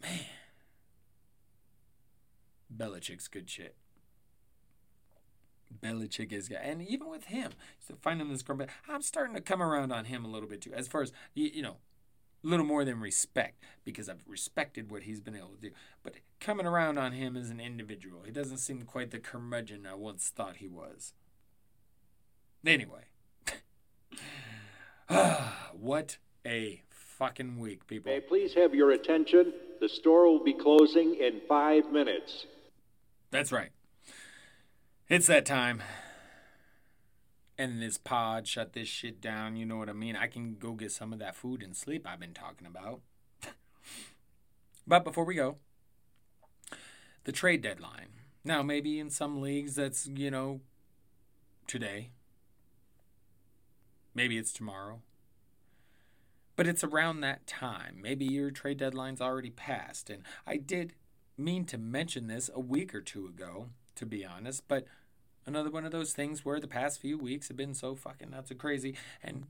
[0.00, 0.20] man.
[2.76, 3.76] Belichick's good shit.
[5.82, 6.58] Belichick is, good.
[6.62, 10.24] and even with him, so finding this grumpy, I'm starting to come around on him
[10.24, 11.76] a little bit too, as far as you, you know,
[12.44, 15.70] a little more than respect because I've respected what he's been able to do.
[16.02, 19.94] But coming around on him as an individual, he doesn't seem quite the curmudgeon I
[19.94, 21.14] once thought he was.
[22.66, 23.04] Anyway,
[25.72, 28.10] what a fucking week, people.
[28.10, 29.52] May I please have your attention?
[29.80, 32.46] The store will be closing in five minutes.
[33.32, 33.70] That's right.
[35.08, 35.82] It's that time.
[37.58, 39.56] And this pod shut this shit down.
[39.56, 40.16] You know what I mean?
[40.16, 43.00] I can go get some of that food and sleep I've been talking about.
[44.86, 45.56] but before we go,
[47.24, 48.08] the trade deadline.
[48.44, 50.60] Now, maybe in some leagues that's, you know,
[51.66, 52.10] today.
[54.14, 55.00] Maybe it's tomorrow.
[56.54, 57.98] But it's around that time.
[58.02, 60.10] Maybe your trade deadline's already passed.
[60.10, 60.92] And I did
[61.42, 64.86] mean to mention this a week or two ago, to be honest, but
[65.46, 68.50] another one of those things where the past few weeks have been so fucking nuts
[68.50, 69.46] and crazy and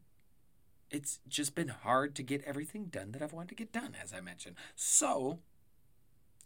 [0.93, 4.13] it's just been hard to get everything done that I've wanted to get done, as
[4.13, 4.57] I mentioned.
[4.77, 5.39] So,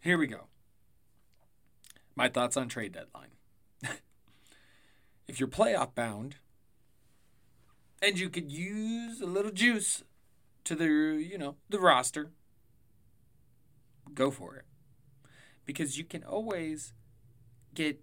[0.01, 0.47] here we go.
[2.15, 3.31] My thoughts on trade deadline.
[5.29, 6.37] if you're playoff bound
[8.01, 10.05] and you could use a little juice
[10.65, 12.31] to the, you know, the roster,
[14.15, 14.65] go for it.
[15.67, 16.95] Because you can always
[17.75, 18.01] get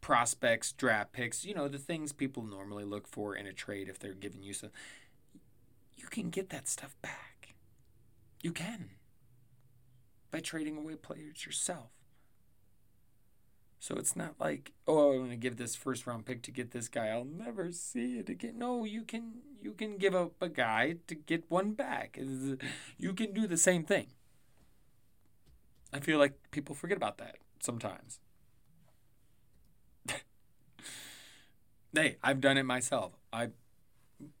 [0.00, 3.98] prospects, draft picks, you know, the things people normally look for in a trade if
[3.98, 4.70] they're giving you some.
[5.96, 7.54] You can get that stuff back.
[8.42, 8.90] You can.
[10.30, 11.90] By trading away players yourself.
[13.80, 16.72] So it's not like, oh, I'm going to give this first round pick to get
[16.72, 17.08] this guy.
[17.08, 18.58] I'll never see it again.
[18.58, 22.18] No, you can you can give up a guy to get one back.
[22.98, 24.08] You can do the same thing.
[25.92, 28.20] I feel like people forget about that sometimes.
[31.94, 33.12] hey, I've done it myself.
[33.32, 33.50] I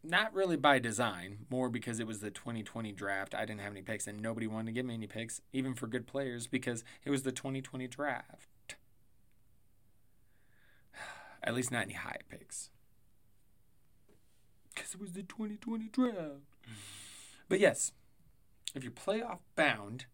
[0.02, 3.34] not really by design, more because it was the 2020 draft.
[3.34, 5.86] I didn't have any picks and nobody wanted to give me any picks, even for
[5.86, 8.76] good players, because it was the 2020 draft.
[11.42, 12.70] At least not any high picks.
[14.74, 16.18] Because it was the 2020 draft.
[17.48, 17.92] But yes,
[18.74, 20.04] if you're playoff bound,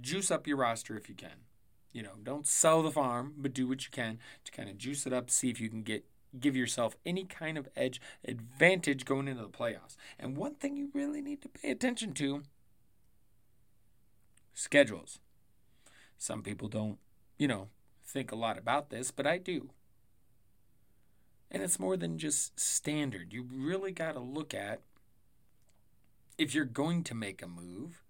[0.00, 1.44] juice up your roster if you can.
[1.92, 5.06] You know, don't sell the farm, but do what you can to kind of juice
[5.06, 6.04] it up, see if you can get
[6.38, 9.96] give yourself any kind of edge advantage going into the playoffs.
[10.18, 12.42] And one thing you really need to pay attention to
[14.52, 15.20] schedules.
[16.18, 16.98] Some people don't,
[17.38, 17.68] you know,
[18.04, 19.70] think a lot about this, but I do.
[21.50, 23.32] And it's more than just standard.
[23.32, 24.80] You really got to look at
[26.36, 28.02] if you're going to make a move,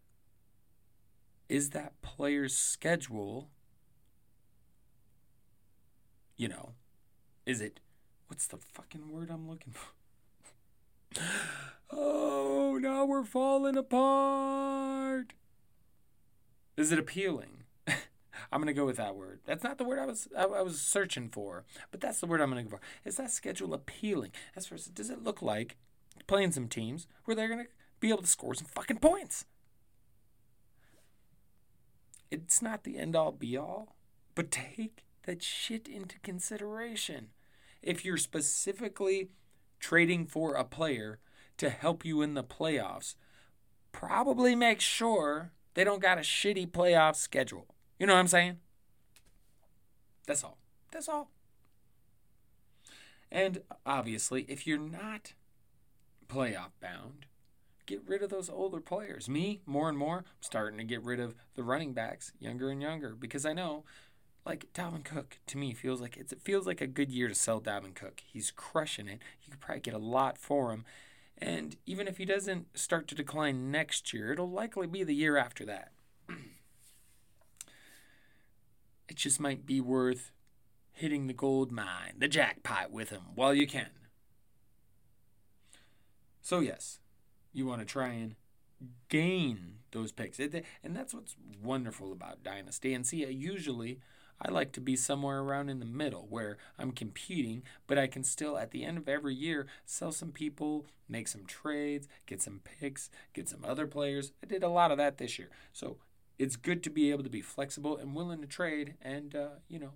[1.49, 3.49] is that player's schedule,
[6.37, 6.73] you know,
[7.47, 7.81] is it,
[8.27, 11.23] what's the fucking word I'm looking for?
[11.91, 15.33] oh, now we're falling apart.
[16.77, 17.65] Is it appealing?
[17.89, 19.41] I'm gonna go with that word.
[19.47, 22.41] That's not the word I was I, I, was searching for, but that's the word
[22.41, 22.81] I'm gonna go for.
[23.05, 24.31] Is that schedule appealing?
[24.55, 25.77] As far as does it look like
[26.27, 27.67] playing some teams where they're gonna
[28.01, 29.45] be able to score some fucking points?
[32.31, 33.97] It's not the end all be all,
[34.35, 37.29] but take that shit into consideration.
[37.83, 39.31] If you're specifically
[39.81, 41.21] trading for a player
[41.59, 43.15] to help you in the playoffs,
[43.93, 47.67] probably make sure they don't got a shitty playoff schedule.
[47.99, 48.59] You know what I'm saying?
[50.27, 50.59] That's all.
[50.91, 51.31] That's all.
[53.31, 55.35] And obviously, if you're not
[56.29, 57.27] playoff bound,
[57.89, 59.29] get rid of those older players.
[59.29, 62.81] Me, more and more, I'm starting to get rid of the running backs, younger and
[62.81, 63.85] younger, because I know,
[64.47, 67.61] like Dalvin Cook, to me feels like it feels like a good year to sell
[67.61, 68.23] Dalvin Cook.
[68.25, 69.21] He's crushing it.
[69.43, 70.85] You could probably get a lot for him,
[71.39, 75.37] and even if he doesn't start to decline next year, it'll likely be the year
[75.39, 75.93] after that.
[79.09, 80.31] it just might be worth
[80.93, 83.91] hitting the gold mine, the jackpot with him while you can.
[86.43, 86.99] So yes,
[87.53, 88.35] you want to try and
[89.09, 90.39] gain those picks.
[90.39, 92.95] And that's what's wonderful about Dynasty.
[92.95, 94.01] And see, usually
[94.41, 98.23] I like to be somewhere around in the middle where I'm competing, but I can
[98.23, 102.61] still, at the end of every year, sell some people, make some trades, get some
[102.63, 104.33] picks, get some other players.
[104.43, 105.51] I did a lot of that this year.
[105.73, 105.97] So
[106.39, 108.95] it's good to be able to be flexible and willing to trade.
[109.03, 109.93] And, uh, you know,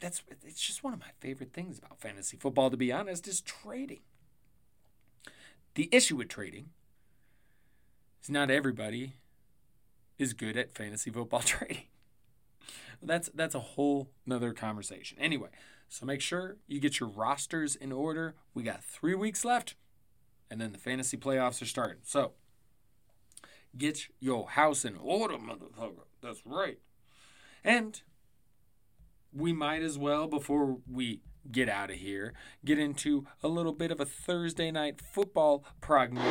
[0.00, 3.40] that's it's just one of my favorite things about fantasy football, to be honest, is
[3.40, 4.00] trading.
[5.74, 6.70] The issue with trading
[8.22, 9.14] is not everybody
[10.18, 11.84] is good at fantasy football trading.
[13.02, 15.18] That's that's a whole nother conversation.
[15.20, 15.48] Anyway,
[15.88, 18.34] so make sure you get your rosters in order.
[18.54, 19.74] We got three weeks left,
[20.50, 21.98] and then the fantasy playoffs are starting.
[22.04, 22.32] So
[23.76, 26.04] get your house in order, motherfucker.
[26.22, 26.78] That's right.
[27.64, 28.00] And
[29.32, 31.20] we might as well, before we
[31.50, 32.34] get out of here,
[32.64, 36.30] get into a little bit of a Thursday night football prognosis.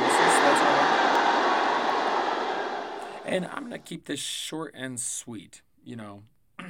[3.26, 5.62] And I'm going to keep this short and sweet.
[5.82, 6.22] You know,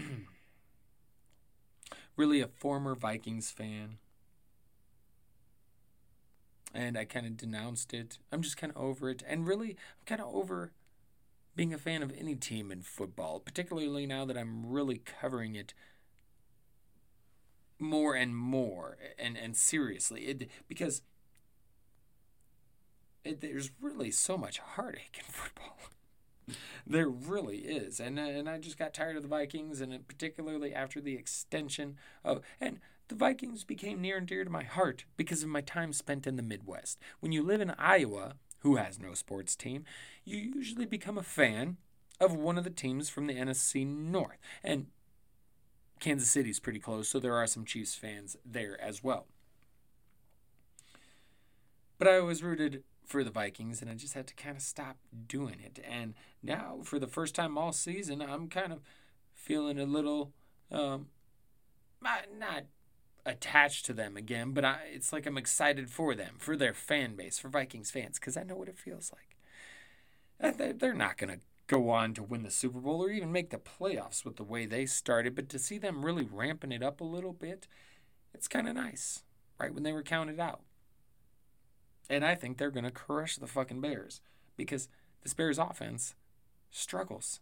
[2.17, 3.99] really a former Vikings fan.
[6.73, 8.19] And I kind of denounced it.
[8.33, 9.23] I'm just kind of over it.
[9.27, 10.73] And really, I'm kind of over
[11.55, 15.73] being a fan of any team in football, particularly now that I'm really covering it
[17.79, 20.23] more and more and, and seriously.
[20.23, 21.03] It, because
[23.25, 25.79] it, there's really so much heartache in football.
[26.87, 28.01] there really is.
[28.01, 31.15] And, uh, and I just got tired of the Vikings, and uh, particularly after the
[31.15, 32.41] extension of.
[32.61, 36.27] And the Vikings became near and dear to my heart because of my time spent
[36.27, 36.99] in the Midwest.
[37.21, 39.85] When you live in Iowa, who has no sports team,
[40.25, 41.77] you usually become a fan
[42.21, 44.39] of one of the teams from the NFC North.
[44.63, 44.87] And
[46.05, 49.25] Kansas City's pretty close, so there are some Chiefs fans there as well.
[51.99, 54.99] But I was rooted for the Vikings, and I just had to kind of stop
[55.27, 55.83] doing it.
[55.83, 58.81] And now, for the first time all season, I'm kind of
[59.33, 60.35] feeling a little,
[60.71, 61.07] um,
[62.03, 62.65] not
[63.25, 67.17] attached to them again, but I, it's like I'm excited for them, for their fan
[67.17, 70.59] base, for Vikings fans, because I know what it feels like.
[70.79, 73.59] They're not going to go on to win the Super Bowl or even make the
[73.59, 77.05] playoffs with the way they started, but to see them really ramping it up a
[77.05, 77.67] little bit,
[78.33, 79.23] it's kind of nice,
[79.59, 80.61] right when they were counted out.
[82.11, 84.21] And I think they're going to crush the fucking Bears
[84.57, 84.89] because
[85.23, 86.15] this Bears offense
[86.71, 87.41] struggles.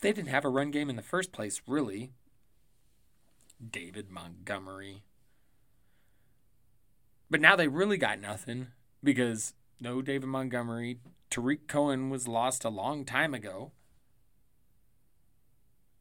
[0.00, 2.12] They didn't have a run game in the first place, really.
[3.70, 5.02] David Montgomery.
[7.28, 8.68] But now they really got nothing
[9.02, 10.98] because no David Montgomery.
[11.30, 13.72] Tarik Cohen was lost a long time ago.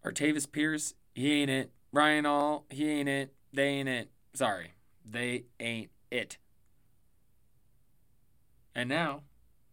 [0.04, 1.72] Artavis Pierce, he ain't it.
[1.92, 3.34] Ryan Nall, he ain't it.
[3.54, 4.10] They ain't it.
[4.34, 4.74] Sorry.
[5.06, 6.38] They ain't it.
[8.76, 9.24] And now,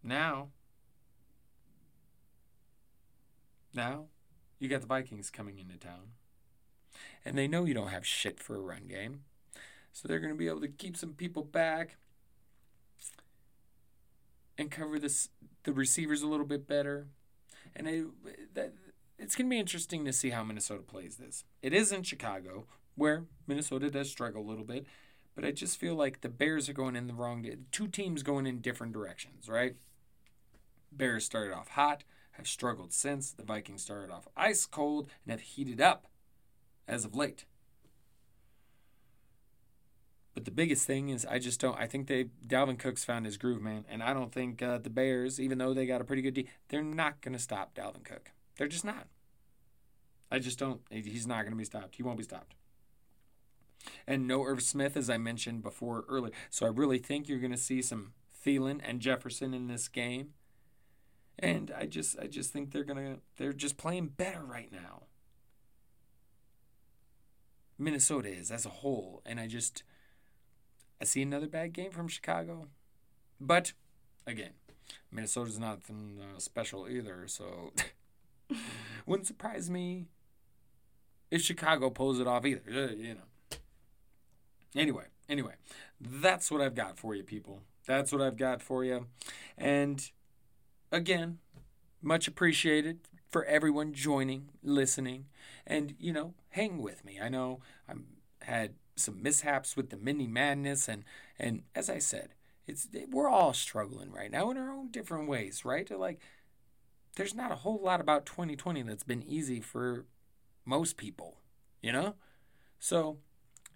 [0.03, 0.49] now,
[3.75, 4.07] now,
[4.59, 6.13] you got the Vikings coming into town
[7.25, 9.23] and they know you don't have shit for a run game.
[9.93, 11.97] So they're going to be able to keep some people back
[14.59, 15.29] and cover this
[15.65, 17.09] the receivers a little bit better.
[17.75, 17.87] And
[18.55, 18.73] that,
[19.19, 21.45] it's going to be interesting to see how Minnesota plays this.
[21.63, 24.87] It is in Chicago, where Minnesota does struggle a little bit,
[25.35, 27.45] but I just feel like the Bears are going in the wrong.
[27.73, 29.77] Two teams going in different directions, right?
[30.91, 33.33] Bears started off hot, have struggled since.
[33.33, 36.07] The Vikings started off ice cold and have heated up
[36.89, 37.45] as of late.
[40.37, 41.81] But the biggest thing is, I just don't.
[41.81, 44.91] I think they Dalvin Cook's found his groove, man, and I don't think uh, the
[44.91, 48.05] Bears, even though they got a pretty good D, they're not going to stop Dalvin
[48.05, 48.33] Cook.
[48.59, 49.07] They're just not.
[50.31, 50.83] I just don't.
[50.91, 51.95] He's not going to be stopped.
[51.95, 52.55] He won't be stopped.
[54.07, 56.35] And no Irv Smith, as I mentioned before earlier.
[56.51, 58.13] So I really think you're going to see some
[58.45, 60.35] Thielen and Jefferson in this game.
[61.39, 65.05] And I just, I just think they're gonna, they're just playing better right now.
[67.79, 69.23] Minnesota is as a whole.
[69.25, 69.83] And I just,
[71.01, 72.69] I see another bad game from Chicago.
[73.41, 73.73] But
[74.27, 74.53] again,
[75.11, 77.27] Minnesota's nothing uh, special either.
[77.27, 77.73] So
[79.07, 80.07] wouldn't surprise me
[81.31, 82.63] if Chicago pulls it off either.
[82.69, 83.59] Uh, you know.
[84.75, 85.55] Anyway, anyway,
[86.01, 87.63] that's what I've got for you, people.
[87.87, 89.07] That's what I've got for you.
[89.57, 90.11] And
[90.93, 91.39] again,
[92.03, 95.27] much appreciated for everyone joining, listening,
[95.67, 97.19] and you know, hang with me.
[97.21, 97.95] I know I
[98.43, 101.05] had some mishaps with the mini madness, and
[101.39, 102.31] and as I said,
[102.67, 105.89] it's we're all struggling right now in our own different ways, right?
[105.91, 106.21] Like,
[107.17, 110.07] there's not a whole lot about 2020 that's been easy for
[110.65, 111.39] most people,
[111.83, 112.15] you know.
[112.79, 113.19] So,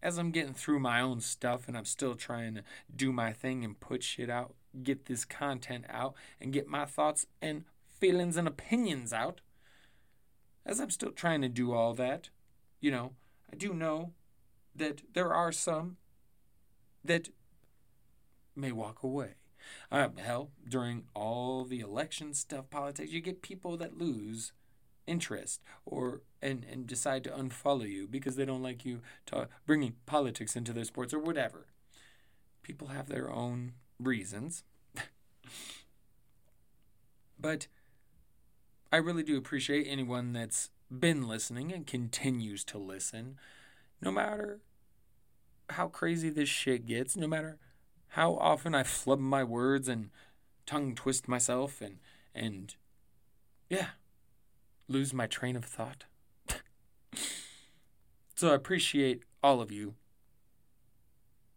[0.02, 2.64] as I'm getting through my own stuff, and I'm still trying to
[2.94, 7.26] do my thing and put shit out, get this content out, and get my thoughts
[7.40, 7.64] and
[7.98, 9.40] feelings and opinions out.
[10.66, 12.30] As I'm still trying to do all that,
[12.80, 13.12] you know,
[13.52, 14.12] I do know
[14.74, 15.96] that there are some
[17.04, 17.28] that
[18.54, 19.34] may walk away.
[19.90, 24.52] Uh, hell, during all the election stuff, politics, you get people that lose
[25.06, 29.00] interest or and and decide to unfollow you because they don't like you
[29.66, 31.66] bringing politics into their sports or whatever.
[32.62, 34.62] People have their own reasons.
[37.40, 37.66] but
[38.92, 43.38] I really do appreciate anyone that's been listening and continues to listen,
[44.00, 44.60] no matter
[45.70, 47.58] how crazy this shit gets, no matter
[48.08, 50.10] how often I flub my words and
[50.66, 51.98] tongue twist myself and
[52.34, 52.74] and
[53.68, 53.88] yeah,
[54.88, 56.04] lose my train of thought.
[58.34, 59.96] So I appreciate all of you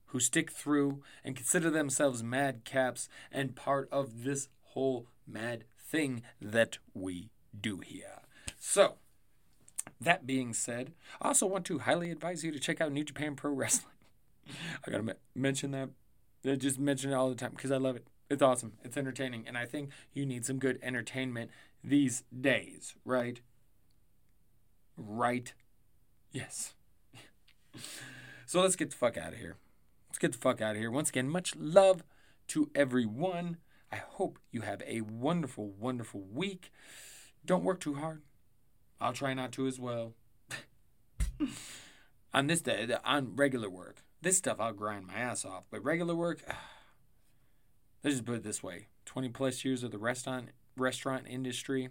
[0.08, 6.24] who stick through and consider themselves mad caps and part of this whole mad thing
[6.42, 8.20] that we do here.
[8.60, 8.98] So,
[10.02, 13.36] that being said, I also want to highly advise you to check out New Japan
[13.36, 13.94] Pro Wrestling.
[14.88, 15.90] I gotta me- mention that.
[16.46, 18.08] I just mention it all the time because I love it.
[18.30, 18.74] It's awesome.
[18.84, 21.52] It's entertaining, and I think you need some good entertainment
[21.84, 23.42] these days, right?
[24.98, 25.54] Right?
[26.32, 26.74] Yes.
[28.46, 29.58] so let's get the fuck out of here.
[30.10, 30.92] Let's get the fuck out of here.
[30.92, 32.04] Once again, much love
[32.50, 33.58] to everyone.
[33.92, 36.72] I hope you have a wonderful, wonderful week.
[37.46, 38.22] Don't work too hard.
[39.04, 40.14] I'll try not to as well.
[42.34, 45.66] on this day, on regular work, this stuff I'll grind my ass off.
[45.70, 46.42] But regular work,
[48.04, 51.90] let's just put it this way: twenty plus years of the restaurant restaurant industry.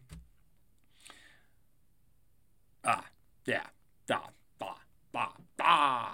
[2.82, 3.04] Ah,
[3.44, 3.66] yeah,
[4.06, 4.20] da,
[4.58, 4.74] da,
[5.12, 5.26] da,
[5.58, 6.08] da.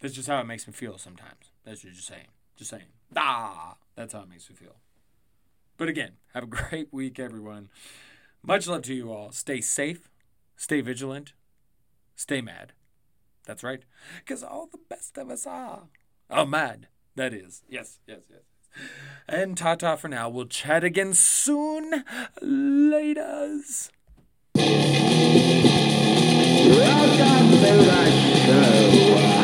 [0.00, 1.52] That's just how it makes me feel sometimes.
[1.64, 2.28] That's just saying.
[2.56, 2.84] Just saying.
[3.12, 3.74] Da.
[3.94, 4.76] that's how it makes me feel.
[5.76, 7.68] But again, have a great week, everyone.
[8.46, 9.32] Much love to you all.
[9.32, 10.10] Stay safe,
[10.54, 11.32] stay vigilant,
[12.14, 12.74] stay mad.
[13.46, 13.82] That's right.
[14.18, 15.84] Because all the best of us are.
[16.28, 16.88] Oh, mad.
[17.16, 17.62] That is.
[17.68, 18.40] Yes, yes, yes.
[19.26, 20.28] And ta ta for now.
[20.28, 22.04] We'll chat again soon.
[22.42, 23.90] Laters.
[24.54, 24.70] Welcome
[27.50, 28.10] to the
[28.46, 29.43] show.